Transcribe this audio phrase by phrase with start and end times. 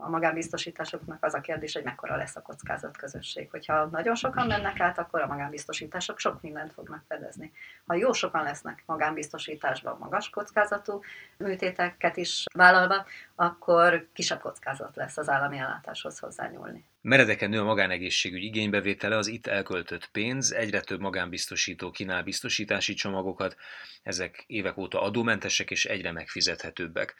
[0.00, 3.50] a magánbiztosításoknak az a kérdés, hogy mekkora lesz a kockázatközösség.
[3.50, 7.52] Hogyha nagyon sokan mennek át, akkor a magánbiztosítások sok mindent fognak fedezni.
[7.86, 11.00] Ha jó sokan lesznek magánbiztosításban magas kockázatú
[11.36, 16.84] műtéteket is vállalva, akkor kisebb kockázat lesz az állami ellátáshoz hozzányúlni.
[17.00, 23.56] Meredeken nő a magánegészségügy igénybevétele, az itt elköltött pénz, egyre több magánbiztosító kínál biztosítási csomagokat,
[24.02, 27.14] ezek évek óta adómentesek és egyre megfizethetőbbek.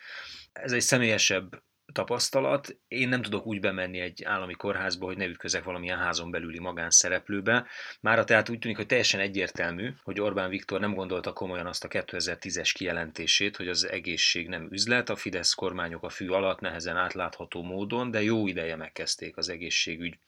[0.52, 2.76] Ez egy személyesebb tapasztalat.
[2.88, 7.66] Én nem tudok úgy bemenni egy állami kórházba, hogy ne ütközek valamilyen házon belüli magánszereplőbe.
[8.00, 11.88] Mára tehát úgy tűnik, hogy teljesen egyértelmű, hogy Orbán Viktor nem gondolta komolyan azt a
[11.88, 17.62] 2010-es kijelentését, hogy az egészség nem üzlet, a Fidesz kormányok a fű alatt nehezen átlátható
[17.62, 20.18] módon, de jó ideje megkezdték az egészségügy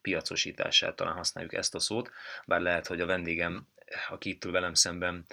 [0.00, 2.10] piacosítását, talán használjuk ezt a szót,
[2.46, 3.66] bár lehet, hogy a vendégem,
[4.08, 5.24] aki itt velem szemben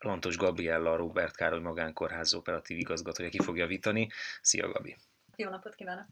[0.00, 4.08] Lantos Gabriella, Robert Károly Magánkórház operatív igazgatója ki fogja vitani.
[4.40, 4.96] Szia Gabi!
[5.36, 6.06] Jó napot kívánok!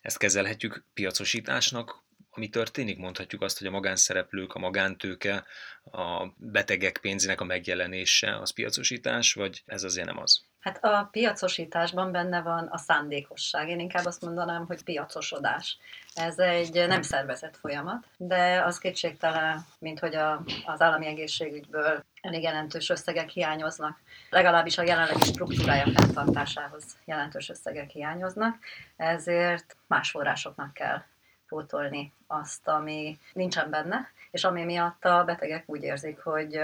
[0.00, 2.04] Ezt kezelhetjük piacosításnak,
[2.36, 2.98] ami történik?
[2.98, 5.44] Mondhatjuk azt, hogy a magánszereplők, a magántőke,
[5.92, 10.42] a betegek pénzének a megjelenése az piacosítás, vagy ez azért nem az?
[10.60, 13.68] Hát a piacosításban benne van a szándékosság.
[13.68, 15.78] Én inkább azt mondanám, hogy piacosodás.
[16.14, 22.42] Ez egy nem szervezett folyamat, de az kétségtelen, mint hogy a, az állami egészségügyből elég
[22.42, 24.00] jelentős összegek hiányoznak.
[24.30, 28.58] Legalábbis a jelenlegi struktúrája fenntartásához jelentős összegek hiányoznak,
[28.96, 31.02] ezért más forrásoknak kell
[31.48, 36.60] pótolni azt, ami nincsen benne, és ami miatt a betegek úgy érzik, hogy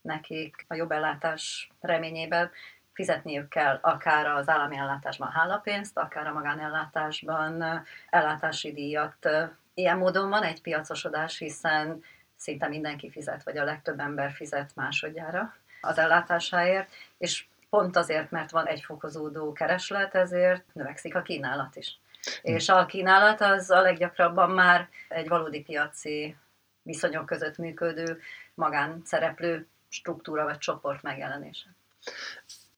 [0.00, 2.50] nekik a jobb ellátás reményében
[2.92, 9.28] fizetniük kell akár az állami ellátásban hálapénzt, akár a magánellátásban ellátási díjat.
[9.74, 12.02] Ilyen módon van egy piacosodás, hiszen
[12.36, 18.50] szinte mindenki fizet, vagy a legtöbb ember fizet másodjára az ellátásáért, és pont azért, mert
[18.50, 21.98] van egy fokozódó kereslet, ezért növekszik a kínálat is.
[22.42, 26.36] És a kínálat az a leggyakrabban már egy valódi piaci
[26.82, 28.20] viszonyok között működő
[28.54, 31.74] magánszereplő struktúra vagy csoport megjelenése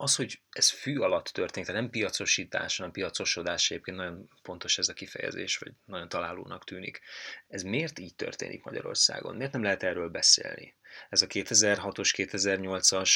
[0.02, 4.88] az, hogy ez fű alatt történik, tehát nem piacosítás, hanem piacosodás, egyébként nagyon pontos ez
[4.88, 7.00] a kifejezés, vagy nagyon találónak tűnik.
[7.48, 9.36] Ez miért így történik Magyarországon?
[9.36, 10.74] Miért nem lehet erről beszélni?
[11.08, 13.10] Ez a 2006-os, 2008-as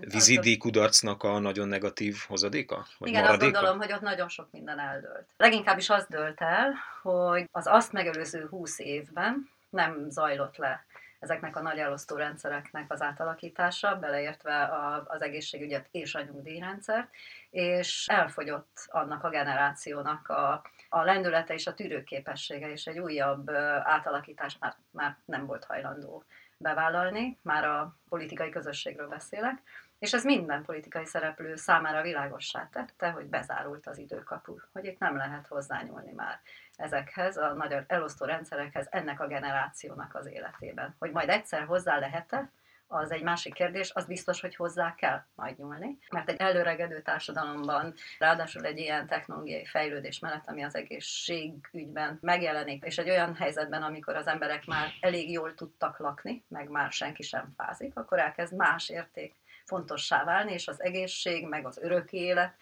[0.00, 2.86] vízidíj kudarcnak a nagyon negatív hozadéka?
[2.98, 3.44] Vagy Igen, maradéka?
[3.44, 5.26] azt gondolom, hogy ott nagyon sok minden eldőlt.
[5.36, 10.84] Leginkább is az dőlt el, hogy az azt megelőző 20 évben nem zajlott le
[11.20, 17.08] ezeknek a nagy elosztó rendszereknek az átalakítása, beleértve a, az egészségügyet és a nyugdíjrendszert,
[17.50, 23.50] és elfogyott annak a generációnak a, a lendülete és a tűrőképessége, és egy újabb
[23.82, 26.24] átalakítás már, már nem volt hajlandó
[26.60, 29.62] bevállalni, már a politikai közösségről beszélek,
[29.98, 35.16] és ez minden politikai szereplő számára világossá tette, hogy bezárult az időkapu, hogy itt nem
[35.16, 36.40] lehet hozzányúlni már
[36.76, 40.94] ezekhez, a nagy elosztó rendszerekhez ennek a generációnak az életében.
[40.98, 42.50] Hogy majd egyszer hozzá lehet-e,
[42.92, 47.94] az egy másik kérdés, az biztos, hogy hozzá kell majd nyúlni, mert egy előregedő társadalomban,
[48.18, 54.16] ráadásul egy ilyen technológiai fejlődés mellett, ami az egészségügyben megjelenik, és egy olyan helyzetben, amikor
[54.16, 58.88] az emberek már elég jól tudtak lakni, meg már senki sem fázik, akkor elkezd más
[58.88, 59.34] érték
[59.64, 62.54] fontossá válni, és az egészség, meg az örök élet,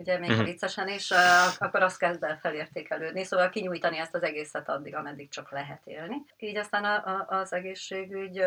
[0.00, 0.44] ugye még uh-huh.
[0.44, 1.10] viccesen is,
[1.58, 6.16] akkor azt kezd el felértékelődni, szóval kinyújtani ezt az egészet addig, ameddig csak lehet élni.
[6.38, 8.44] Így aztán a, a, az egészségügy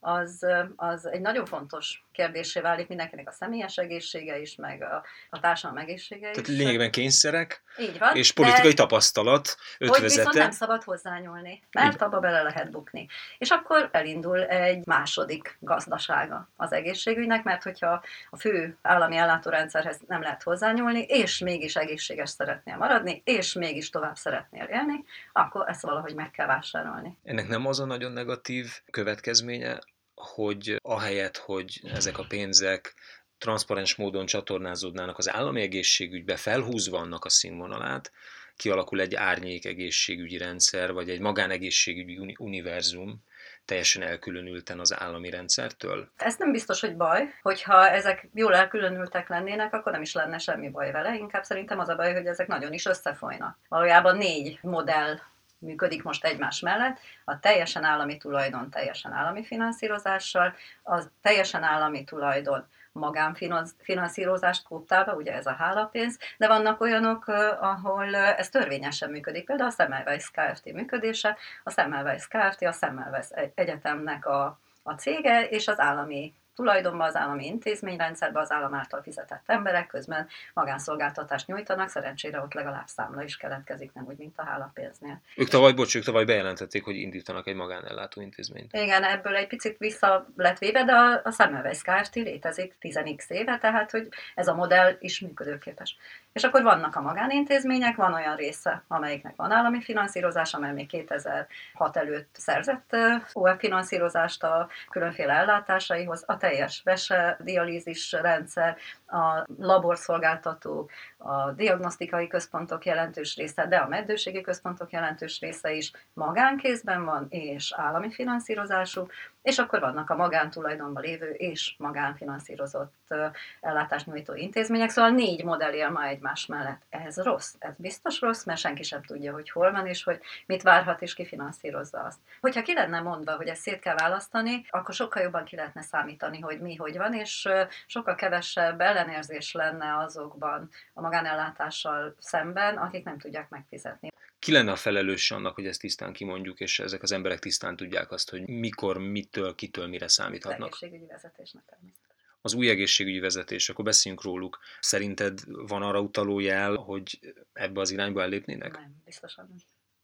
[0.00, 0.46] az,
[0.76, 5.82] az egy nagyon fontos kérdésé válik mindenkinek a személyes egészsége is, meg a, a társadalom
[5.82, 6.36] egészsége is.
[6.36, 10.02] Tehát lényegben kényszerek, Így van, és politikai tapasztalat ötvözete.
[10.02, 12.02] Hogy viszont nem szabad hozzányúlni, mert Így.
[12.02, 13.08] abba bele lehet bukni.
[13.38, 20.22] És akkor elindul egy második gazdasága az egészségügynek, mert hogyha a fő állami ellátórendszerhez nem
[20.22, 26.14] lehet hozzányúlni, és mégis egészséges szeretnél maradni, és mégis tovább szeretnél élni, akkor ezt valahogy
[26.14, 27.16] meg kell vásárolni.
[27.24, 29.78] Ennek nem az a nagyon negatív következménye,
[30.16, 32.94] hogy ahelyett, hogy ezek a pénzek
[33.38, 38.12] transzparens módon csatornázódnának az állami egészségügybe, felhúzva annak a színvonalát,
[38.56, 43.24] kialakul egy árnyék egészségügyi rendszer, vagy egy magánegészségügyi univerzum,
[43.64, 46.10] teljesen elkülönülten az állami rendszertől?
[46.16, 47.34] Ez nem biztos, hogy baj.
[47.42, 51.16] Hogyha ezek jól elkülönültek lennének, akkor nem is lenne semmi baj vele.
[51.16, 53.58] Inkább szerintem az a baj, hogy ezek nagyon is összefolynak.
[53.68, 55.18] Valójában négy modell
[55.58, 60.54] működik most egymás mellett, a teljesen állami tulajdon teljesen állami finanszírozással,
[60.84, 67.28] a teljesen állami tulajdon magánfinanszírozást koptálva, ugye ez a hálapénz, de vannak olyanok,
[67.60, 70.72] ahol ez törvényesen működik, például a Semmelweis Kft.
[70.72, 72.62] működése, a Semmelweis Kft.
[72.62, 78.74] a Semmelweis Egyetemnek a, a cége, és az állami tulajdonban, az állami intézményrendszerben, az állam
[78.74, 84.38] által fizetett emberek közben magánszolgáltatást nyújtanak, szerencsére ott legalább számla is keletkezik, nem úgy, mint
[84.38, 85.20] a hálapénznél.
[85.36, 88.72] Ők tavaly, bocs, ők tavaly bejelentették, hogy indítanak egy magánellátó intézményt.
[88.72, 92.14] Igen, ebből egy picit vissza lett véve, de a, a Semmelweis Kft.
[92.14, 95.96] létezik 10x éve, tehát hogy ez a modell is működőképes.
[96.32, 101.96] És akkor vannak a magánintézmények, van olyan része, amelyiknek van állami finanszírozás, amely még 2006
[101.96, 102.96] előtt szerzett
[103.32, 108.76] OE finanszírozást a különféle ellátásaihoz, a teljes vese, dialízis rendszer,
[109.06, 117.04] a laborszolgáltató, a diagnosztikai központok jelentős része, de a meddőségi központok jelentős része is magánkézben
[117.04, 119.06] van, és állami finanszírozású,
[119.42, 123.14] és akkor vannak a magántulajdonban lévő és magánfinanszírozott
[123.60, 126.82] ellátást nyújtó intézmények, szóval négy modell él ma egymás mellett.
[126.88, 130.62] Ez rossz, ez biztos rossz, mert senki sem tudja, hogy hol van, és hogy mit
[130.62, 132.18] várhat, és ki finanszírozza azt.
[132.40, 136.40] Hogyha ki lenne mondva, hogy ezt szét kell választani, akkor sokkal jobban ki lehetne számítani,
[136.40, 137.48] hogy mi hogy van, és
[137.86, 144.12] sokkal kevesebb ellenérzés lenne azokban a magánellátással szemben, akik nem tudják megfizetni.
[144.38, 148.10] Ki lenne a felelős annak, hogy ezt tisztán kimondjuk, és ezek az emberek tisztán tudják
[148.10, 150.72] azt, hogy mikor, mitől, kitől, mire számíthatnak?
[150.72, 152.04] Az egészségügyi vezetésnek természetesen.
[152.40, 154.58] Az új egészségügyi vezetés, akkor beszéljünk róluk.
[154.80, 158.72] Szerinted van arra utaló jel, hogy ebbe az irányba ellépnének?
[158.72, 159.56] Nem, biztosan nem.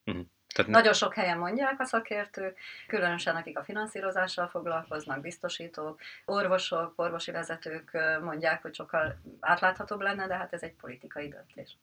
[0.05, 0.31] Uh-huh.
[0.55, 7.31] Tehát Nagyon sok helyen mondják a szakértők, különösen akik a finanszírozással foglalkoznak, biztosítók, orvosok, orvosi
[7.31, 11.77] vezetők mondják, hogy sokkal átláthatóbb lenne, de hát ez egy politikai döntés.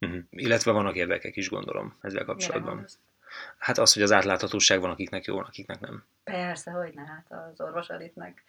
[0.00, 0.22] Uh-huh.
[0.30, 2.86] Illetve vannak érdekek is, gondolom, ezzel kapcsolatban.
[3.58, 6.04] Hát az, hogy az átláthatóság van, akiknek jó, akiknek nem.
[6.24, 8.44] Persze, hogy ne, hát az orvoselitnek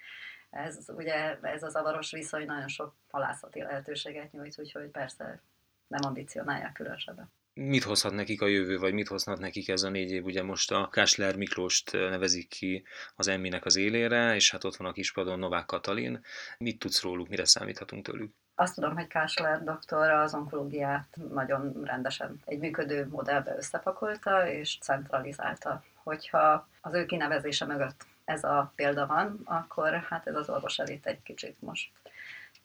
[0.49, 5.41] ez ugye ez a zavaros viszony nagyon sok halászati lehetőséget nyújt, úgyhogy persze
[5.87, 10.11] nem ambicionálják különösebben mit hozhat nekik a jövő, vagy mit hozhat nekik ez a négy
[10.11, 10.25] év?
[10.25, 12.83] Ugye most a Kásler Miklóst nevezik ki
[13.15, 16.23] az emminek az élére, és hát ott van a kispadon Novák Katalin.
[16.57, 18.33] Mit tudsz róluk, mire számíthatunk tőlük?
[18.55, 25.83] Azt tudom, hogy Kásler doktor az onkológiát nagyon rendesen egy működő modellbe összepakolta és centralizálta.
[26.03, 31.05] Hogyha az ő kinevezése mögött ez a példa van, akkor hát ez az orvos elit
[31.05, 31.89] egy kicsit most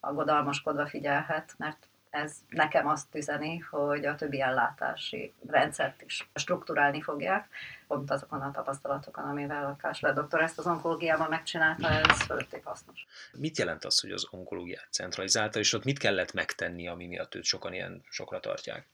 [0.00, 7.48] aggodalmaskodva figyelhet, mert ez nekem azt üzeni, hogy a többi ellátási rendszert is strukturálni fogják,
[7.86, 13.06] pont azokon a tapasztalatokon, amivel a Kásler doktor ezt az onkológiában megcsinálta, ez fölötték hasznos.
[13.32, 17.44] Mit jelent az, hogy az onkológiát centralizálta, és ott mit kellett megtenni, ami miatt őt
[17.44, 18.88] sokan ilyen sokra tartják?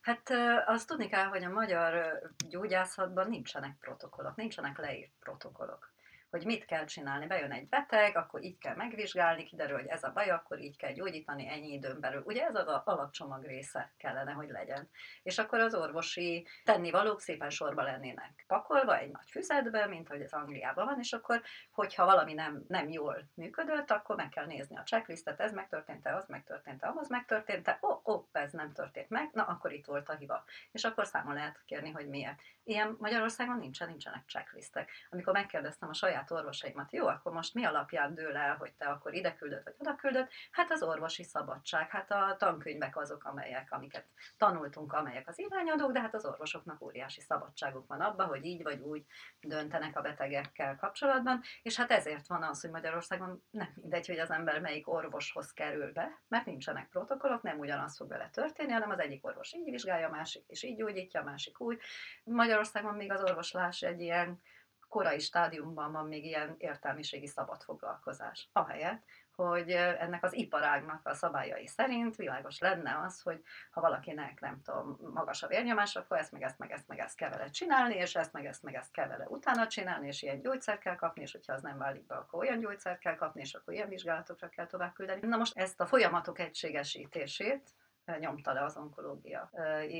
[0.00, 0.30] Hát
[0.66, 5.91] azt tudni kell, hogy a magyar gyógyászatban nincsenek protokollok, nincsenek leírt protokollok
[6.32, 7.26] hogy mit kell csinálni.
[7.26, 10.92] Bejön egy beteg, akkor így kell megvizsgálni, kiderül, hogy ez a baj, akkor így kell
[10.92, 12.22] gyógyítani ennyi időn belül.
[12.24, 14.88] Ugye ez az alapcsomag része kellene, hogy legyen.
[15.22, 20.32] És akkor az orvosi tennivalók szépen sorba lennének pakolva egy nagy füzetbe, mint ahogy ez
[20.32, 24.82] Angliában van, és akkor, hogyha valami nem, nem jól működött, akkor meg kell nézni a
[24.82, 29.72] checklistet, ez megtörtént-e, az megtörtént-e, ahhoz megtörtént-e, ó, oh, ez nem történt meg, na akkor
[29.72, 30.44] itt volt a hiba.
[30.70, 32.40] És akkor számon lehet kérni, hogy miért.
[32.64, 34.90] Ilyen Magyarországon nincsen, nincsenek checklistek.
[35.10, 39.14] Amikor megkérdeztem a saját orvosaimat, jó, akkor most mi alapján dől el, hogy te akkor
[39.14, 40.30] ide küldött, vagy oda küldött?
[40.50, 44.06] Hát az orvosi szabadság, hát a tankönyvek azok, amelyek, amiket
[44.38, 48.80] tanultunk, amelyek az irányadók, de hát az orvosoknak óriási szabadságuk van abban, hogy így vagy
[48.80, 49.04] úgy
[49.40, 54.30] döntenek a betegekkel kapcsolatban, és hát ezért van az, hogy Magyarországon nem mindegy, hogy az
[54.30, 58.98] ember melyik orvoshoz kerül be, mert nincsenek protokollok, nem ugyanaz fog vele történni, hanem az
[58.98, 61.80] egyik orvos így vizsgálja, a másik és így gyógyítja, a másik úgy.
[62.24, 64.40] Magyar Magyarországon még az orvoslás egy ilyen
[64.88, 68.48] korai stádiumban van még ilyen értelmiségi szabad foglalkozás.
[68.52, 69.02] Ahelyett,
[69.34, 74.98] hogy ennek az iparágnak a szabályai szerint világos lenne az, hogy ha valakinek, nem tudom,
[75.14, 78.14] magas a vérnyomás, akkor ezt meg ezt meg ezt meg ezt kell vele csinálni, és
[78.14, 81.32] ezt meg ezt meg ezt kell vele utána csinálni, és ilyen gyógyszert kell kapni, és
[81.32, 84.66] hogyha az nem válik be, akkor olyan gyógyszert kell kapni, és akkor ilyen vizsgálatokra kell
[84.66, 85.26] tovább küldeni.
[85.26, 87.70] Na most ezt a folyamatok egységesítését,
[88.18, 89.50] nyomta le az onkológia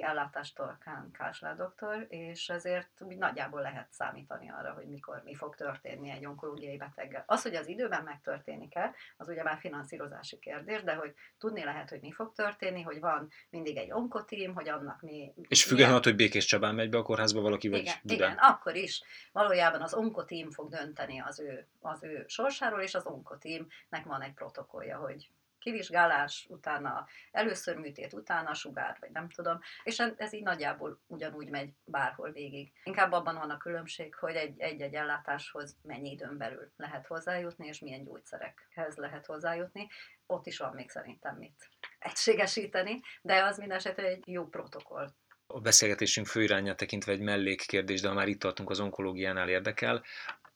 [0.01, 5.55] ellátástól Kán Kásler doktor, és ezért úgy nagyjából lehet számítani arra, hogy mikor mi fog
[5.55, 7.25] történni egy onkológiai beteggel.
[7.27, 12.01] Az, hogy az időben megtörténik-e, az ugye már finanszírozási kérdés, de hogy tudni lehet, hogy
[12.01, 15.33] mi fog történni, hogy van mindig egy onkotím, hogy annak mi...
[15.49, 18.31] És függetlenül attól, hogy Békés Csabán megy be a kórházba valaki, vagy igen, Budán.
[18.31, 23.07] Igen, akkor is valójában az onkotím fog dönteni az ő, az ő sorsáról, és az
[23.07, 25.31] onkotímnek van egy protokollja, hogy
[25.63, 31.73] kivizsgálás, utána először műtét, utána sugár, vagy nem tudom, és ez így nagyjából ugyanúgy megy
[31.85, 32.73] bárhol végig.
[32.85, 38.05] Inkább abban van a különbség, hogy egy-egy ellátáshoz mennyi időn belül lehet hozzájutni, és milyen
[38.05, 39.89] gyógyszerekhez lehet hozzájutni.
[40.27, 45.15] Ott is van még szerintem mit egységesíteni, de az minden esetre egy jó protokoll.
[45.47, 50.03] A beszélgetésünk főirányát tekintve egy mellékkérdés, de ha már itt tartunk az onkológiánál érdekel,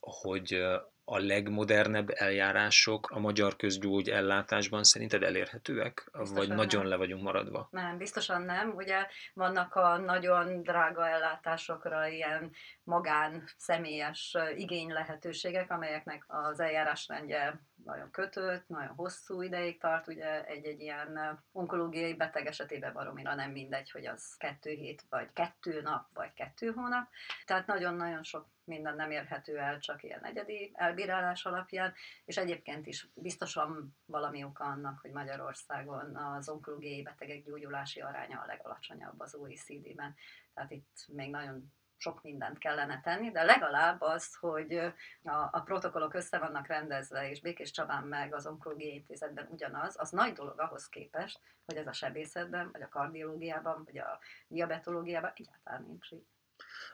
[0.00, 0.64] hogy
[1.08, 6.08] a legmodernebb eljárások a magyar közgyógy ellátásban szerinted elérhetőek?
[6.12, 6.56] Biztosan vagy nem.
[6.56, 7.68] nagyon le vagyunk maradva?
[7.70, 8.72] Nem, biztosan nem.
[8.74, 12.52] Ugye vannak a nagyon drága ellátásokra ilyen
[12.84, 20.80] magán, személyes igény lehetőségek, amelyeknek az eljárásrendje nagyon kötött, nagyon hosszú ideig tart, ugye egy-egy
[20.80, 26.32] ilyen onkológiai beteg esetében baromira nem mindegy, hogy az kettő hét, vagy kettő nap, vagy
[26.32, 27.08] kettő hónap.
[27.44, 33.08] Tehát nagyon-nagyon sok minden nem érhető el csak ilyen egyedi elbírálás alapján, és egyébként is
[33.14, 40.14] biztosan valami oka annak, hogy Magyarországon az onkológiai betegek gyógyulási aránya a legalacsonyabb az OECD-ben.
[40.54, 44.74] Tehát itt még nagyon sok mindent kellene tenni, de legalább az, hogy
[45.22, 50.10] a, a protokollok össze vannak rendezve, és Békés Csabán meg az onkológiai intézetben ugyanaz, az
[50.10, 55.82] nagy dolog ahhoz képest, hogy ez a sebészetben, vagy a kardiológiában, vagy a diabetológiában egyáltalán
[55.82, 56.08] nincs.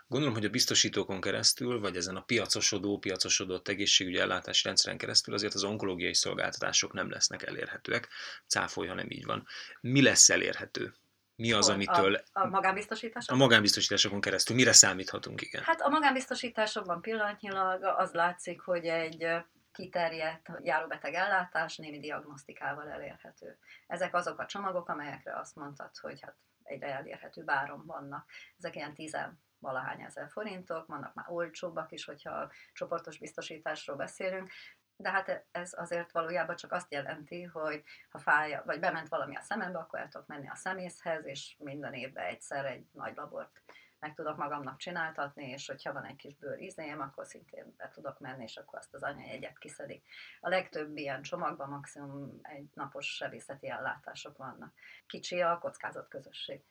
[0.06, 5.54] Gondolom, hogy a biztosítókon keresztül, vagy ezen a piacosodó, piacosodott egészségügyi ellátási rendszeren keresztül azért
[5.54, 8.08] az onkológiai szolgáltatások nem lesznek elérhetőek.
[8.46, 9.46] Cáfolj, ha nem így van.
[9.80, 10.94] Mi lesz elérhető?
[11.42, 12.14] Mi az, amitől...
[12.14, 13.40] A, a magánbiztosításokon?
[13.40, 14.56] A magánbiztosításokon keresztül.
[14.56, 15.62] Mire számíthatunk, igen?
[15.62, 19.26] Hát a magánbiztosításokban pillanatnyilag az látszik, hogy egy
[19.72, 23.58] kiterjedt járóbeteg ellátás némi diagnosztikával elérhető.
[23.86, 28.28] Ezek azok a csomagok, amelyekre azt mondtad, hogy hát egyre elérhető báron vannak.
[28.58, 34.50] Ezek ilyen tizen valahány ezer forintok, vannak már olcsóbbak is, hogyha csoportos biztosításról beszélünk,
[34.96, 39.40] de hát ez azért valójában csak azt jelenti, hogy ha fáj, vagy bement valami a
[39.40, 43.62] szemembe, akkor el tudok menni a szemészhez, és minden évben egyszer egy nagy labort
[44.02, 48.42] meg tudok magamnak csináltatni, és hogyha van egy kis bőrizém, akkor szintén be tudok menni,
[48.42, 50.04] és akkor azt az anyajegyet kiszedik.
[50.40, 54.72] A legtöbb ilyen csomagban maximum egy napos sebészeti ellátások vannak.
[55.06, 56.62] Kicsi a kockázat közösség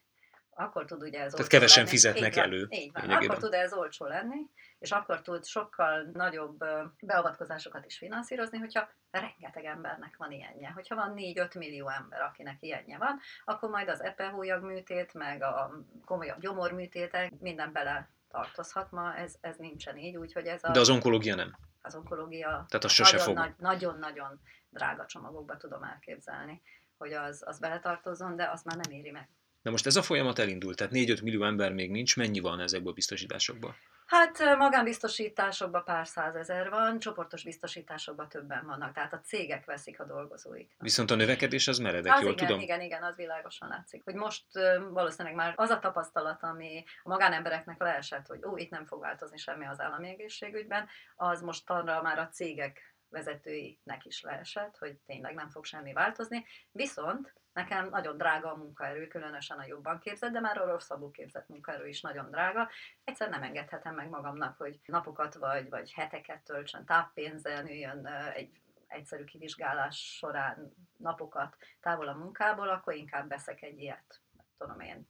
[0.62, 1.96] akkor tud ugye ez Tehát kevesen lenni.
[1.96, 2.68] fizetnek így elő.
[2.68, 3.10] Van, így van.
[3.10, 4.50] Akkor tud ez olcsó lenni,
[4.80, 6.64] és akkor tud sokkal nagyobb
[7.00, 10.70] beavatkozásokat is finanszírozni, hogyha rengeteg embernek van ilyenje.
[10.70, 15.84] Hogyha van 4-5 millió ember, akinek ilyenje van, akkor majd az epehólyag műtét, meg a
[16.06, 20.72] komolyabb gyomorműtétek, minden bele tartozhat ma, ez, ez nincsen így, úgyhogy ez a...
[20.72, 21.58] De az onkológia nem?
[21.82, 23.36] Az onkológia Tehát az nagyon, fog.
[23.36, 26.62] Nagy, nagyon-nagyon drága csomagokba tudom elképzelni,
[26.98, 29.30] hogy az, az beletartozzon, de azt már nem éri meg.
[29.62, 32.92] De most ez a folyamat elindult, tehát 4-5 millió ember még nincs, mennyi van ezekből
[32.92, 33.76] a biztosításokból?
[34.06, 40.72] Hát magánbiztosításokban pár százezer van, csoportos biztosításokban többen vannak, tehát a cégek veszik a dolgozóik.
[40.78, 42.62] Viszont a növekedés az meredek, az jól igen, tudom?
[42.62, 44.04] Igen, igen, az világosan látszik.
[44.04, 44.46] Hogy most
[44.90, 49.38] valószínűleg már az a tapasztalat, ami a magánembereknek leesett, hogy ó, itt nem fog változni
[49.38, 55.34] semmi az állami egészségügyben, az most arra már a cégek vezetőinek is leesett, hogy tényleg
[55.34, 56.46] nem fog semmi változni.
[56.72, 61.48] Viszont Nekem nagyon drága a munkaerő, különösen a jobban képzett, de már a rosszabbul képzett
[61.48, 62.70] munkaerő is nagyon drága.
[63.04, 69.24] Egyszer nem engedhetem meg magamnak, hogy napokat vagy, vagy heteket töltsön táppénzen, üljön egy egyszerű
[69.24, 74.22] kivizsgálás során napokat távol a munkából, akkor inkább veszek egy ilyet,
[74.58, 75.08] tudom én,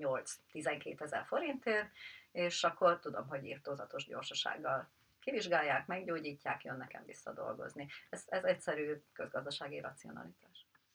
[0.00, 1.90] 8-12 ezer forintért,
[2.32, 7.88] és akkor tudom, hogy írtózatos gyorsasággal kivizsgálják, meggyógyítják, jön nekem vissza dolgozni.
[8.10, 10.51] Ez, ez egyszerű közgazdasági racionalitás.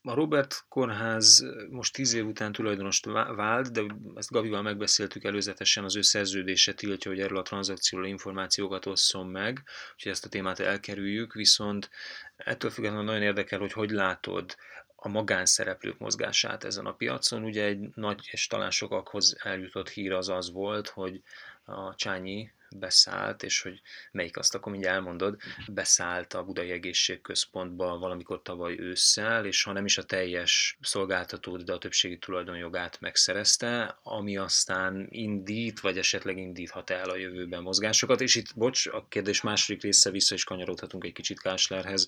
[0.08, 3.82] A Robert Kórház most tíz év után tulajdonost vált, de
[4.16, 9.64] ezt Gavival megbeszéltük előzetesen, az ő szerződése tiltja, hogy erről a tranzakcióról információkat osszon meg,
[9.94, 11.90] úgyhogy ezt a témát elkerüljük, viszont
[12.36, 14.56] ettől függetlenül nagyon érdekel, hogy hogy látod
[14.96, 17.44] a magánszereplők mozgását ezen a piacon.
[17.44, 21.22] Ugye egy nagy és talán sokakhoz eljutott hír az az volt, hogy
[21.66, 23.82] a Csányi beszállt, és hogy
[24.12, 29.86] melyik azt akkor mindjárt elmondod, beszállt a Budai Egészségközpontba valamikor tavaly ősszel, és ha nem
[29.86, 36.90] is a teljes szolgáltatót, de a többségi tulajdonjogát megszerezte, ami aztán indít, vagy esetleg indíthat
[36.90, 41.14] el a jövőben mozgásokat, és itt, bocs, a kérdés második része vissza is kanyarodhatunk egy
[41.14, 42.08] kicsit Káslerhez,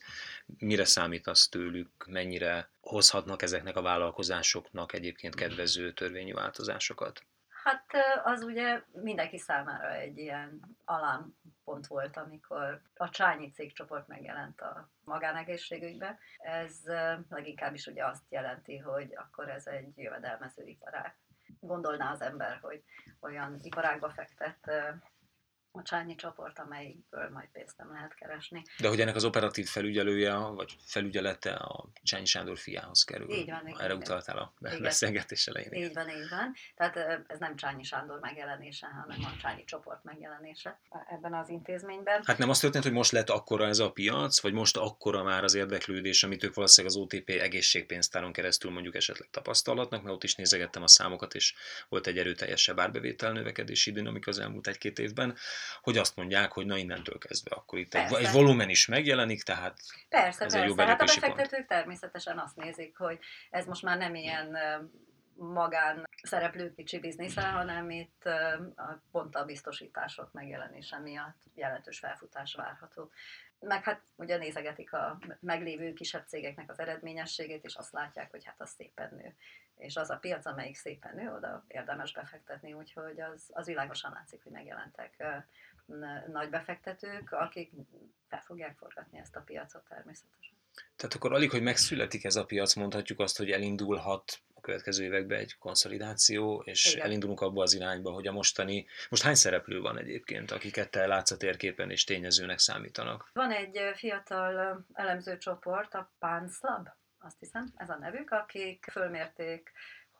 [0.58, 7.24] mire számítasz tőlük, mennyire hozhatnak ezeknek a vállalkozásoknak egyébként kedvező törvényi változásokat?
[7.70, 7.86] Hát
[8.24, 16.20] az ugye mindenki számára egy ilyen alámpont volt, amikor a Csányi cégcsoport megjelent a magánegészségügybe.
[16.38, 16.82] Ez
[17.30, 21.16] leginkább is ugye azt jelenti, hogy akkor ez egy jövedelmező iparág.
[21.60, 22.84] Gondolná az ember, hogy
[23.20, 24.72] olyan iparágba fektet
[25.72, 28.64] a Csányi csoport, amelyikből majd pénzt nem lehet keresni.
[28.80, 33.32] De hogy ennek az operatív felügyelője, vagy felügyelete a Csányi Sándor fiához kerül.
[33.32, 33.80] Így van, igen.
[33.80, 34.82] Erre utaltál a igen.
[34.82, 35.74] beszélgetés elején.
[35.74, 36.54] Így van, így van.
[36.76, 42.22] Tehát ez nem Csányi Sándor megjelenése, hanem a Csányi csoport megjelenése ebben az intézményben.
[42.26, 45.44] Hát nem azt történt, hogy most lett akkora ez a piac, vagy most akkora már
[45.44, 50.36] az érdeklődés, amit ők valószínűleg az OTP egészségpénztáron keresztül mondjuk esetleg tapasztalhatnak, mert ott is
[50.36, 51.54] nézegettem a számokat, és
[51.90, 55.38] volt egy erőteljesebb árbevétel növekedési dinamika az elmúlt egy-két évben
[55.82, 58.18] hogy azt mondják, hogy na innentől kezdve akkor itt Persze.
[58.18, 59.78] egy volumen is megjelenik, tehát
[60.10, 60.92] Persze, Ez egy jó persze.
[60.92, 61.36] Hát a belépési pont.
[61.36, 64.58] befektetők természetesen azt nézik, hogy ez most már nem ilyen
[65.36, 68.26] magán szereplő kicsi biznisze, hanem itt
[68.76, 73.12] a- pont a biztosítások megjelenése miatt jelentős felfutás várható.
[73.60, 78.62] Meg hát ugye nézegetik a meglévő kisebb cégeknek az eredményességét, és azt látják, hogy hát
[78.62, 79.36] az szépen nő.
[79.80, 84.44] És az a piac, amelyik szépen nő, oda érdemes befektetni, úgyhogy az, az világosan látszik,
[84.44, 85.24] hogy megjelentek
[86.28, 87.72] nagy befektetők, akik
[88.28, 90.58] fel fogják forgatni ezt a piacot természetesen.
[90.96, 95.40] Tehát akkor alig, hogy megszületik ez a piac, mondhatjuk azt, hogy elindulhat a következő években
[95.40, 97.06] egy konszolidáció, és Igen.
[97.06, 101.32] Elindulunk abba az irányba, hogy a mostani, most hány szereplő van egyébként, akiket te látsz
[101.32, 103.30] a térképen és tényezőnek számítanak?
[103.34, 106.88] Van egy fiatal elemzőcsoport, a Pánszlab,
[107.20, 109.72] azt hiszem, ez a nevük, akik fölmérték,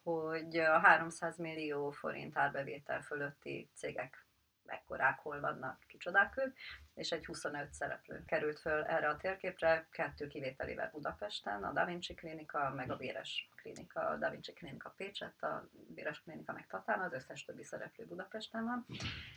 [0.04, 4.26] hogy a 300 millió forint árbevétel fölötti cégek
[4.70, 6.58] mekkorák, hol vannak, kicsodák ők,
[6.94, 12.14] és egy 25 szereplő került föl erre a térképre, kettő kivételével Budapesten, a Da Vinci
[12.14, 17.00] Klinika, meg a Véres Klinika, a Da Vinci Klinika Pécsett, a Véres Klinika meg Tatán,
[17.00, 18.86] az összes többi szereplő Budapesten van.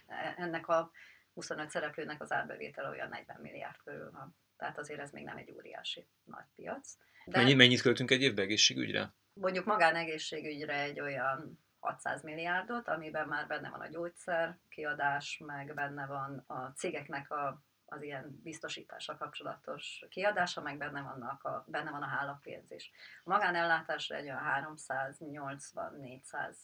[0.06, 0.90] E- Ennek a
[1.34, 4.36] 25 szereplőnek az árbevétele olyan 40 milliárd körül van.
[4.62, 6.96] Tehát azért ez még nem egy óriási nagy piac.
[7.24, 7.38] De...
[7.38, 9.12] Mennyi, mennyit költünk egy évbe egészségügyre?
[9.34, 16.06] mondjuk magánegészségügyre egy olyan 600 milliárdot, amiben már benne van a gyógyszer kiadás, meg benne
[16.06, 22.02] van a cégeknek a, az ilyen biztosítása kapcsolatos kiadása, meg benne, vannak a, benne van
[22.02, 22.90] a hálapénz is.
[23.24, 26.56] A magánellátásra egy olyan 380-400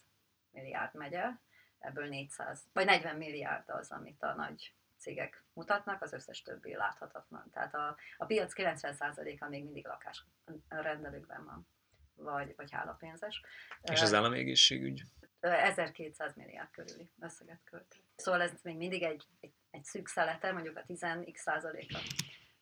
[0.50, 1.40] milliárd megy el,
[1.78, 7.50] ebből 400, vagy 40 milliárd az, amit a nagy cégek mutatnak, az összes többi láthatatlan.
[7.52, 10.24] Tehát a, a piac 90%-a még mindig lakás
[10.68, 11.66] rendelőkben van,
[12.14, 13.42] vagy, vagy hálapénzes.
[13.82, 15.04] És az állami egészségügy?
[15.40, 17.96] 1200 milliárd körüli összeget költ.
[18.16, 21.98] Szóval ez még mindig egy, egy, egy szűk szelete, mondjuk a 10x százaléka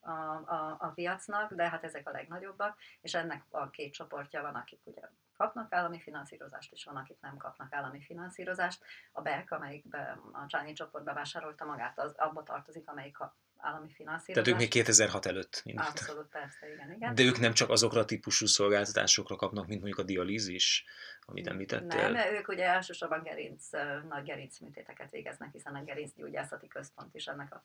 [0.01, 4.55] a, a, a piacnak, de hát ezek a legnagyobbak, és ennek a két csoportja van,
[4.55, 5.03] akik ugye
[5.37, 8.83] kapnak állami finanszírozást, és van, akik nem kapnak állami finanszírozást.
[9.13, 14.33] A BERK, amelyikbe a Csányi csoport bevásárolta magát, az abba tartozik, amelyik kap állami finanszírozást.
[14.33, 15.93] Tehát ők még 2006 előtt indultak.
[15.93, 17.15] Abszolút, persze, igen, igen.
[17.15, 20.85] De ők nem csak azokra a típusú szolgáltatásokra kapnak, mint mondjuk a dialízis,
[21.21, 22.11] amit említettél.
[22.11, 23.71] Nem, ők ugye elsősorban gerinc,
[24.09, 27.63] nagy gerincműtéteket végeznek, hiszen a gerincgyógyászati központ is ennek a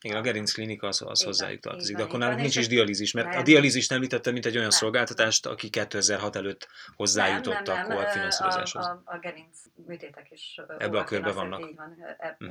[0.00, 2.68] Igen, a gerinc klinika az, az van, hozzájuk tartozik, van, de akkor náluk nincs is
[2.68, 3.44] dialízis, mert a nem.
[3.44, 4.78] dialízist említettem, mint egy olyan Nem.
[4.78, 8.86] szolgáltatást, aki 2006 előtt hozzájutottak nem, a nem, finanszírozáshoz.
[8.86, 11.60] A, a, a gerinc műtétek is Ebbe a körbe vannak.
[11.60, 11.96] Így van.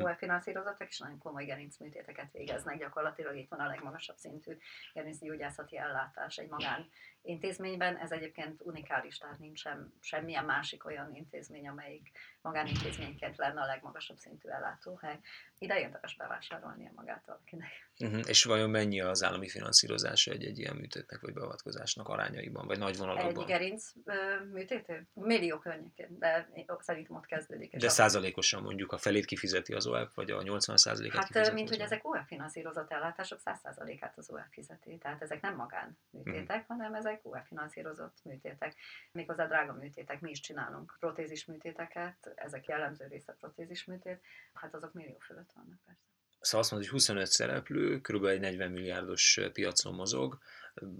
[0.01, 2.77] OL finanszírozottak, és nagyon komoly gerinc műtéteket végeznek.
[2.77, 4.57] Gyakorlatilag itt van a legmagasabb szintű
[4.93, 6.89] gerincgyógyászati ellátás egy magán
[7.27, 7.97] intézményben.
[7.97, 12.11] Ez egyébként unikális, tehát nincsen semmilyen másik olyan intézmény, amelyik
[12.41, 15.19] magánintézményként lenne a legmagasabb szintű ellátóhely.
[15.57, 17.69] Ide érdemes bevásárolnia magát valakinek.
[17.99, 18.21] Uh-huh.
[18.27, 22.97] És vajon mennyi az állami finanszírozása egy-egy ilyen műtétnek vagy beavatkozásnak arányaiban, vagy nagy Egy
[22.97, 23.45] vonalakban?
[23.45, 25.07] gerinc ö, műtétő?
[25.13, 27.75] Millió környékén, de szerintem ott kezdődik.
[27.75, 31.69] De százalékosan mondjuk a felét kifizeti az OEP, vagy a 80 százalékát Hát, kifizeti mint
[31.69, 31.85] hogy OEP?
[31.91, 34.97] ezek OEF finanszírozott ellátások 100%-át az OEF fizeti.
[34.97, 36.79] Tehát ezek nem magán műtétek, Mhm.
[36.79, 38.75] hanem ezek OEF finanszírozott műtétek.
[39.11, 40.21] Méghozzá drága műtétek.
[40.21, 44.21] Mi is csinálunk protézis műtéteket, ezek jellemző része protézis műtét,
[44.53, 46.01] hát azok millió fölött vannak persze.
[46.39, 48.25] Szóval azt mondod, hogy 25 szereplő, kb.
[48.25, 50.37] egy 40 milliárdos piacon mozog.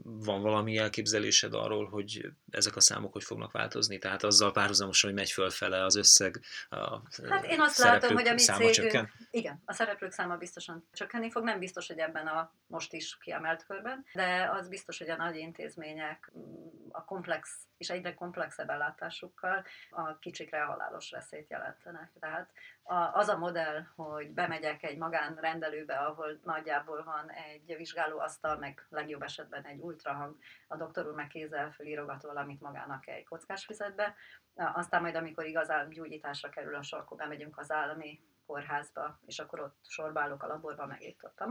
[0.04, 3.98] Van valami elképzelésed arról, hogy ezek a számok hogy fognak változni?
[3.98, 8.34] Tehát azzal párhuzamosan, hogy megy fölfele az összeg, a Hát én azt látom, hogy a
[8.34, 9.12] mi száma cégünk, csökken?
[9.32, 13.66] igen, a szereplők száma biztosan csökkenni fog, nem biztos, hogy ebben a most is kiemelt
[13.66, 16.32] körben, de az biztos, hogy a nagy intézmények
[16.92, 22.12] a komplex és egyre komplexebb ellátásukkal a kicsikre halálos veszélyt jelentenek.
[22.20, 22.50] Tehát
[23.14, 29.66] az a modell, hogy bemegyek egy magánrendelőbe, ahol nagyjából van egy vizsgálóasztal, meg legjobb esetben
[29.68, 34.16] egy ultrahang, a doktor úr meg kézzel fölírogat valamit magának egy kockás füzetbe,
[34.56, 39.60] aztán majd, amikor igazán gyógyításra kerül a sor, akkor bemegyünk az állami kórházba, és akkor
[39.60, 41.44] ott sorba állok a laborba, meg itt ott.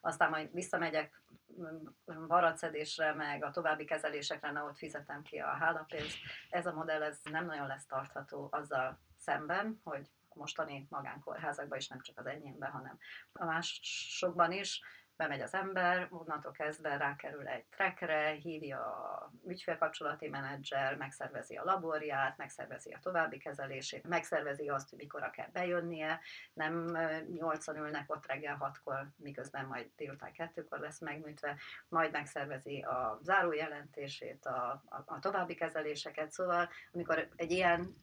[0.00, 1.22] Aztán majd visszamegyek
[1.60, 1.86] mm,
[2.26, 6.16] varacedésre, meg a további kezelésekre, na ott fizetem ki a hálapénzt.
[6.50, 12.00] Ez a modell ez nem nagyon lesz tartható azzal szemben, hogy mostani magánkórházakban, és nem
[12.00, 12.98] csak az enyémben, hanem
[13.32, 14.82] a másokban is,
[15.16, 22.36] bemegy az ember, onnantól kezdve rákerül egy trackre, hívja a ügyfélkapcsolati menedzser, megszervezi a laborját,
[22.36, 26.20] megszervezi a további kezelését, megszervezi azt, hogy mikor kell bejönnie,
[26.52, 26.98] nem
[27.32, 31.56] nyolcan ülnek ott reggel hatkor, miközben majd délután kettőkor lesz megműtve,
[31.88, 37.94] majd megszervezi a zárójelentését, a, a, a további kezeléseket, szóval amikor egy ilyen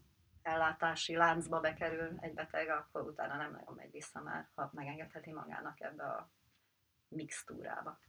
[0.41, 5.82] ellátási láncba bekerül egy beteg, akkor utána nem nagyon megy vissza már, ha megengedheti magának
[5.82, 6.30] ebbe a
[7.12, 8.00] mixtúrába.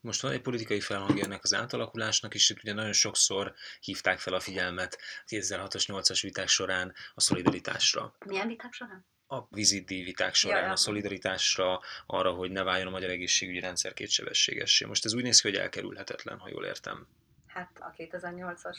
[0.00, 4.34] Most van egy politikai felhangja ennek az átalakulásnak, és itt ugye nagyon sokszor hívták fel
[4.34, 8.16] a figyelmet 2006-as, 8-as viták során a szolidaritásra.
[8.26, 9.06] Milyen viták során?
[9.30, 13.92] a vizitdíj viták során, ja, a szolidaritásra, arra, hogy ne váljon a magyar egészségügyi rendszer
[13.92, 14.84] kétsebességessé.
[14.84, 17.06] Most ez úgy néz ki, hogy elkerülhetetlen, ha jól értem.
[17.46, 18.76] Hát a 2008-as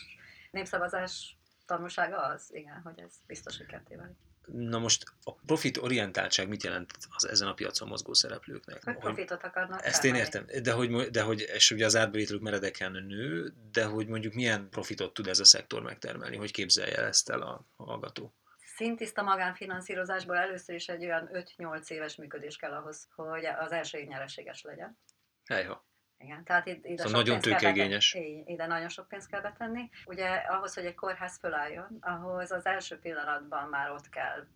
[0.51, 4.17] népszavazás tanulsága az, igen, hogy ez biztos, hogy ketté válik.
[4.51, 8.83] Na most a profit orientáltság mit jelent az ezen a piacon mozgó szereplőknek?
[8.83, 9.85] Hogy profitot akarnak.
[9.85, 14.07] Ezt én értem, de hogy, de hogy és ugye az árbevételük meredeken nő, de hogy
[14.07, 18.33] mondjuk milyen profitot tud ez a szektor megtermelni, hogy képzelje ezt el a, hallgató?
[18.79, 24.61] szintiszta magánfinanszírozásból először is egy olyan 5-8 éves működés kell ahhoz, hogy az első nyereséges
[24.61, 24.99] legyen.
[25.45, 25.88] Helyha.
[26.19, 28.17] Igen, tehát ide, ide szóval nagyon tőkeigényes.
[28.45, 29.89] Ide nagyon sok pénzt kell betenni.
[30.05, 34.47] Ugye ahhoz, hogy egy kórház fölálljon, ahhoz az első pillanatban már ott kell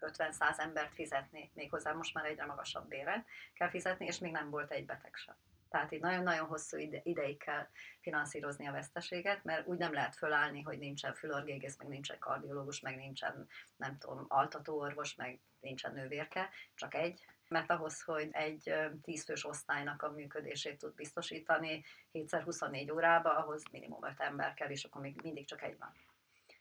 [0.00, 4.70] 50-100 embert fizetni, méghozzá most már egyre magasabb béren kell fizetni, és még nem volt
[4.70, 5.36] egy beteg sem.
[5.68, 7.66] Tehát itt nagyon-nagyon hosszú ide, ideig kell
[8.00, 12.96] finanszírozni a veszteséget, mert úgy nem lehet fölállni, hogy nincsen fülorgégész, meg nincsen kardiológus, meg
[12.96, 20.02] nincsen, nem tudom, altatóorvos, meg nincsen nővérke, csak egy, mert ahhoz, hogy egy tízfős osztálynak
[20.02, 25.46] a működését tud biztosítani 7x24 órába, ahhoz minimum 5 ember kell, és akkor még mindig
[25.46, 25.92] csak egy van.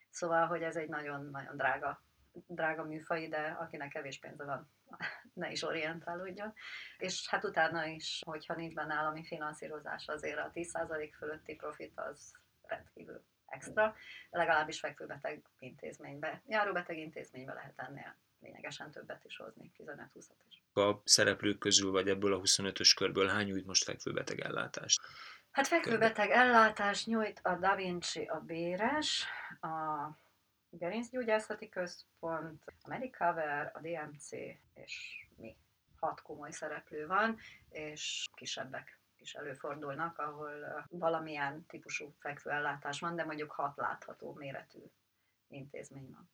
[0.09, 2.01] Szóval, hogy ez egy nagyon-nagyon drága,
[2.47, 4.69] drága műfaj, de akinek kevés pénze van,
[5.33, 6.53] ne is orientálódjon.
[6.97, 12.33] És hát utána is, hogyha nincs benne állami finanszírozás, azért a 10% fölötti profit az
[12.61, 13.95] rendkívül extra,
[14.29, 16.41] legalábbis fekvőbeteg intézménybe.
[16.47, 20.63] Járóbeteg intézménybe lehet ennél lényegesen többet is hozni, 15-20 is.
[20.77, 25.01] A szereplők közül, vagy ebből a 25-ös körből hány nyújt most fekvőbeteg ellátást?
[25.51, 29.25] Hát fekvőbeteg ellátást nyújt a Da Vinci, a Béres,
[29.61, 30.09] a
[30.69, 34.31] Gerincgyógyászati Központ, a Medicover, a DMC
[34.73, 35.55] és mi.
[35.99, 37.37] Hat komoly szereplő van,
[37.69, 44.79] és kisebbek is előfordulnak, ahol valamilyen típusú fekvőellátás van, de mondjuk hat látható méretű
[45.47, 46.29] intézmény van.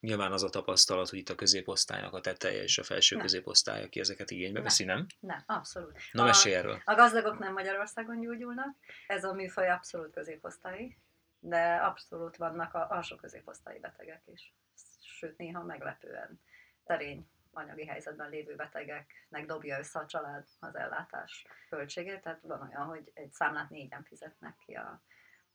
[0.00, 3.24] Nyilván az a tapasztalat, hogy itt a középosztálynak a teteje és a felső nem.
[3.24, 5.06] középosztály, aki ezeket igénybe veszi, nem?
[5.20, 5.98] Nem, abszolút.
[6.12, 6.82] Na, mesélj erről.
[6.84, 10.98] A gazdagok nem Magyarországon gyógyulnak, ez a műfaj abszolút középosztályi,
[11.40, 14.54] de abszolút vannak a alsó középosztályi betegek is.
[15.00, 16.40] Sőt, néha meglepően
[16.84, 22.86] terény anyagi helyzetben lévő betegeknek dobja össze a család az ellátás költségét, tehát van olyan,
[22.86, 25.02] hogy egy számlát négyen fizetnek ki a,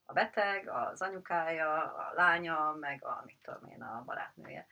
[0.05, 4.67] a beteg, az anyukája, a lánya, meg a, mit tudom én, a barátnője.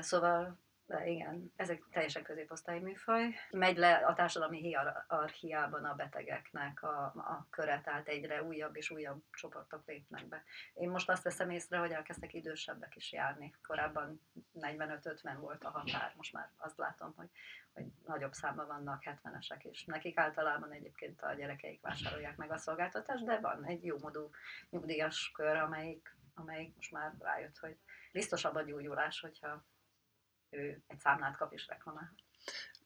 [0.00, 0.58] Szóval
[0.90, 3.34] de igen, ez egy teljesen középosztályi műfaj.
[3.50, 9.22] Megy le a társadalmi hierarchiában a betegeknek a, a köre, tehát egyre újabb és újabb
[9.32, 10.42] csoportok lépnek be.
[10.74, 13.54] Én most azt veszem észre, hogy elkezdtek idősebbek is járni.
[13.62, 14.20] Korábban
[14.54, 17.28] 45-50 volt a határ, most már azt látom, hogy,
[17.72, 19.84] hogy nagyobb számban vannak 70-esek is.
[19.84, 24.30] Nekik általában egyébként a gyerekeik vásárolják meg a szolgáltatást, de van egy jó modú
[24.70, 27.76] nyugdíjas kör, amelyik, amelyik most már rájött, hogy
[28.12, 29.64] biztosabb a gyógyulás, hogyha
[30.50, 32.14] ő egy számlát kap és reklamál.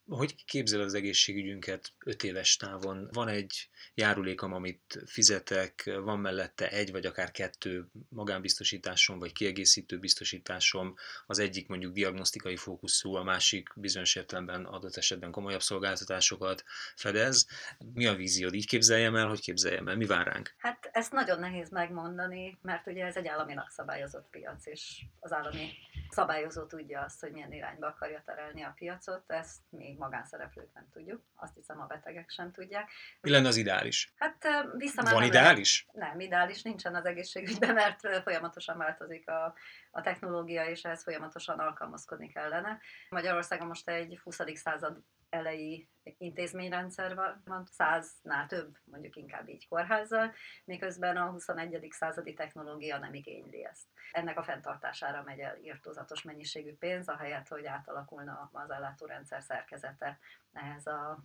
[0.08, 3.08] Hogy képzeled az egészségügyünket öt éves távon?
[3.12, 10.94] Van egy járulékom, amit fizetek, van mellette egy vagy akár kettő magánbiztosításom, vagy kiegészítő biztosításom,
[11.26, 17.46] az egyik mondjuk diagnosztikai fókuszú, a másik bizonyos értelemben adott esetben komolyabb szolgáltatásokat fedez.
[17.94, 18.54] Mi a víziód?
[18.54, 19.96] Így képzeljem el, hogy képzeljem el?
[19.96, 20.54] Mi vár ránk?
[20.58, 25.72] Hát ezt nagyon nehéz megmondani, mert ugye ez egy államinak szabályozott piac, és az állami
[26.14, 31.22] szabályozó tudja azt, hogy milyen irányba akarja terelni a piacot, ezt mi magánszereplők nem tudjuk,
[31.34, 32.90] azt hiszem a betegek sem tudják.
[33.20, 34.12] Mi lenne az ideális?
[34.16, 34.46] Hát
[34.76, 35.86] vissza Van ideális?
[35.92, 36.12] Lehet.
[36.12, 39.54] Nem, ideális nincsen az egészségügyben, mert folyamatosan változik a,
[39.90, 42.80] a technológia, és ehhez folyamatosan alkalmazkodni kellene.
[43.08, 44.40] Magyarországon most egy 20.
[44.54, 45.02] század
[45.34, 50.32] elejé intézményrendszer van, száznál több, mondjuk inkább így kórházzal,
[50.64, 51.86] miközben a 21.
[51.90, 53.86] századi technológia nem igényli ezt.
[54.12, 60.18] Ennek a fenntartására megy el írtózatos mennyiségű pénz, ahelyett, hogy átalakulna az ellátórendszer szerkezete
[60.52, 61.24] ehhez a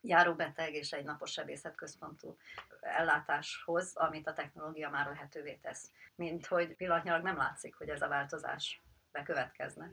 [0.00, 2.36] járóbeteg és egy napos sebészetközpontú
[2.80, 5.90] ellátáshoz, amit a technológia már lehetővé tesz.
[6.14, 9.92] Mint hogy pillanatnyilag nem látszik, hogy ez a változás bekövetkezne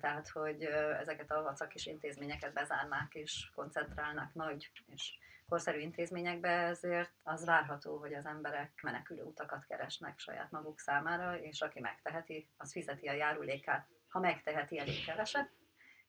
[0.00, 0.62] tehát hogy
[1.00, 8.14] ezeket a vacak intézményeket bezárnák és koncentrálnak nagy és korszerű intézményekbe, ezért az várható, hogy
[8.14, 13.86] az emberek menekülő utakat keresnek saját maguk számára, és aki megteheti, az fizeti a járulékát,
[14.08, 15.50] ha megteheti elég keveset,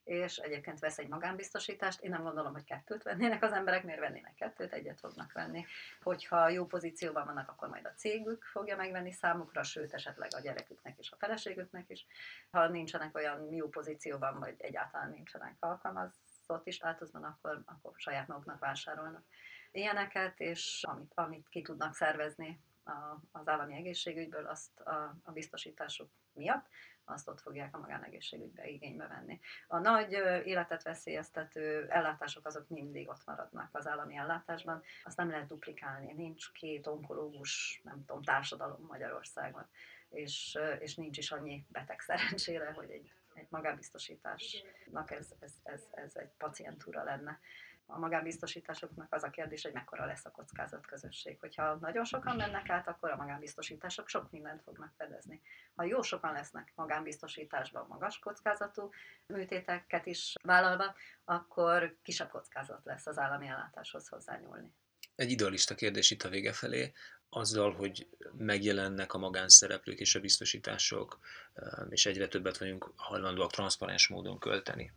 [0.04, 2.00] és egyébként vesz egy magánbiztosítást.
[2.00, 5.66] Én nem gondolom, hogy kettőt vennének az emberek, miért vennének kettőt, egyet fognak venni.
[6.02, 10.98] Hogyha jó pozícióban vannak, akkor majd a cégük fogja megvenni számukra, sőt esetleg a gyereküknek
[10.98, 12.06] és a feleségüknek is.
[12.50, 18.58] Ha nincsenek olyan jó pozícióban, vagy egyáltalán nincsenek alkalmazott is státuszban, akkor, akkor saját maguknak
[18.58, 19.24] vásárolnak
[19.70, 22.90] ilyeneket, és amit, amit ki tudnak szervezni a,
[23.32, 26.66] az állami egészségügyből, azt a, a biztosítások miatt,
[27.12, 29.40] azt ott fogják a magánegészségügybe igénybe venni.
[29.66, 30.12] A nagy
[30.44, 36.52] életet veszélyeztető ellátások azok mindig ott maradnak az állami ellátásban, azt nem lehet duplikálni, nincs
[36.52, 39.66] két onkológus, nem tudom, társadalom Magyarországon,
[40.08, 46.16] és, és nincs is annyi beteg szerencsére, hogy egy, egy magánbiztosításnak ez, ez, ez, ez
[46.16, 47.40] egy pacientúra lenne
[47.94, 51.38] a magánbiztosításoknak az a kérdés, hogy mekkora lesz a kockázatközösség.
[51.40, 55.42] Hogyha nagyon sokan mennek át, akkor a magánbiztosítások sok mindent fognak fedezni.
[55.74, 58.90] Ha jó sokan lesznek magánbiztosításban magas kockázatú
[59.26, 64.74] műtéteket is vállalva, akkor kisebb kockázat lesz az állami ellátáshoz hozzányúlni.
[65.14, 66.92] Egy idealista kérdés itt a vége felé
[67.28, 71.18] azzal, hogy megjelennek a magánszereplők és a biztosítások,
[71.88, 74.92] és egyre többet vagyunk hajlandóak transzparens módon költeni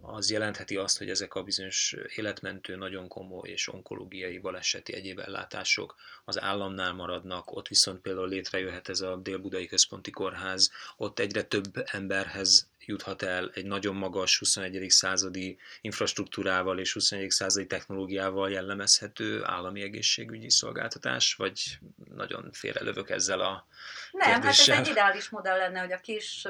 [0.00, 5.94] az jelentheti azt, hogy ezek a bizonyos életmentő, nagyon komoly és onkológiai baleseti egyéb ellátások
[6.24, 11.84] az államnál maradnak, ott viszont például létrejöhet ez a Dél-Budai Központi Kórház, ott egyre több
[11.84, 14.90] emberhez juthat el egy nagyon magas 21.
[14.90, 17.30] századi infrastruktúrával és 21.
[17.30, 21.78] századi technológiával jellemezhető állami egészségügyi szolgáltatás, vagy
[22.14, 23.66] nagyon félrelövök ezzel a
[24.12, 24.74] Nem, kérdéssel.
[24.74, 26.46] hát ez egy ideális modell lenne, hogy a kis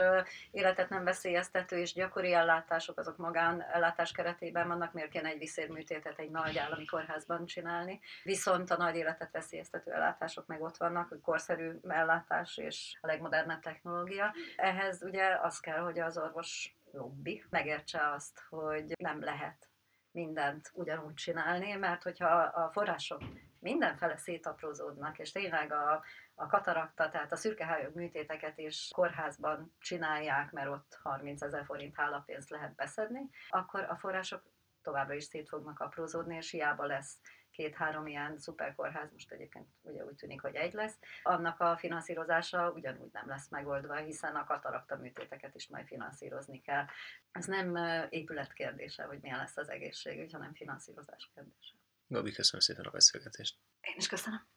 [0.50, 6.30] életet nem veszélyeztető és gyakori ellátások azok magánellátás keretében vannak, miért kéne egy viszérműtétet egy
[6.30, 11.70] nagy állami kórházban csinálni, viszont a nagy életet veszélyeztető ellátások meg ott vannak, hogy korszerű
[11.88, 14.34] ellátás és a legmodernebb technológia.
[14.56, 19.68] Ehhez ugye az kell, hogy az orvos lobby megértse azt, hogy nem lehet
[20.10, 23.22] mindent ugyanúgy csinálni, mert hogyha a források
[23.60, 26.02] mindenfele szétaprózódnak, és tényleg a,
[26.34, 32.50] a katarakta, tehát a szürkehályog műtéteket is kórházban csinálják, mert ott 30 ezer forint hálapénzt
[32.50, 34.42] lehet beszedni, akkor a források
[34.82, 37.18] továbbra is szét fognak aprózódni, és hiába lesz
[37.54, 43.12] két-három ilyen szuperkórház, most egyébként ugye úgy tűnik, hogy egy lesz, annak a finanszírozása ugyanúgy
[43.12, 46.84] nem lesz megoldva, hiszen a katarakta műtéteket is majd finanszírozni kell.
[47.32, 47.76] Ez nem
[48.10, 51.74] épület kérdése, hogy milyen lesz az egészségügy, hanem finanszírozás kérdése.
[52.06, 53.58] Gabi, köszönöm szépen a beszélgetést.
[53.80, 54.53] Én is köszönöm.